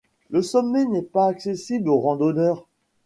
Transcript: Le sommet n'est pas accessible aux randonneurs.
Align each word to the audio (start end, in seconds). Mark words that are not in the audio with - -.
Le 0.31 0.41
sommet 0.41 0.85
n'est 0.85 1.03
pas 1.03 1.27
accessible 1.27 1.87
aux 1.89 1.99
randonneurs. 1.99 2.65